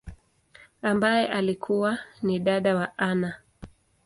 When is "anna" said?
2.97-3.33